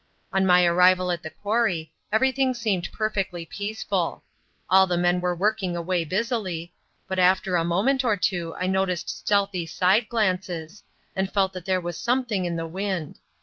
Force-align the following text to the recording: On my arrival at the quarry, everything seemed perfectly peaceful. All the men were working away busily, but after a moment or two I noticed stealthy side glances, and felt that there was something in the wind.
On 0.33 0.47
my 0.47 0.65
arrival 0.65 1.11
at 1.11 1.21
the 1.21 1.29
quarry, 1.29 1.93
everything 2.11 2.55
seemed 2.55 2.91
perfectly 2.91 3.45
peaceful. 3.45 4.23
All 4.67 4.87
the 4.87 4.97
men 4.97 5.21
were 5.21 5.35
working 5.35 5.75
away 5.77 6.05
busily, 6.05 6.73
but 7.07 7.19
after 7.19 7.55
a 7.55 7.63
moment 7.63 8.03
or 8.03 8.17
two 8.17 8.55
I 8.55 8.65
noticed 8.65 9.11
stealthy 9.15 9.67
side 9.67 10.09
glances, 10.09 10.81
and 11.15 11.31
felt 11.31 11.53
that 11.53 11.65
there 11.65 11.79
was 11.81 11.97
something 11.97 12.45
in 12.45 12.55
the 12.55 12.65
wind. 12.65 13.19